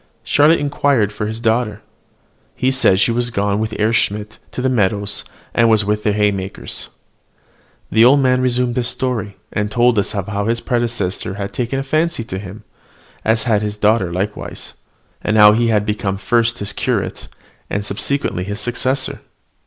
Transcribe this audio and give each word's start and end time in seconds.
Charlotte 0.23 0.59
inquired 0.59 1.11
for 1.13 1.27
his 1.27 1.39
daughter. 1.39 1.83
He 2.55 2.71
said 2.71 2.99
she 2.99 3.11
was 3.11 3.29
gone 3.29 3.59
with 3.59 3.69
Herr 3.77 3.93
Schmidt 3.93 4.39
to 4.49 4.59
the 4.59 4.67
meadows, 4.67 5.23
and 5.53 5.69
was 5.69 5.85
with 5.85 6.01
the 6.01 6.11
haymakers. 6.11 6.89
The 7.91 8.03
old 8.03 8.19
man 8.19 8.37
then 8.37 8.41
resumed 8.41 8.77
his 8.77 8.87
story, 8.87 9.37
and 9.53 9.69
told 9.69 9.99
us 9.99 10.13
how 10.13 10.45
his 10.47 10.59
predecessor 10.59 11.35
had 11.35 11.53
taken 11.53 11.77
a 11.77 11.83
fancy 11.83 12.23
to 12.23 12.39
him, 12.39 12.63
as 13.23 13.43
had 13.43 13.61
his 13.61 13.77
daughter 13.77 14.11
likewise; 14.11 14.73
and 15.23 15.37
how 15.37 15.51
he 15.51 15.67
had 15.67 15.85
become 15.85 16.17
first 16.17 16.57
his 16.57 16.73
curate, 16.73 17.27
and 17.69 17.85
subsequently 17.85 18.43
his 18.43 18.59
successor. 18.59 19.21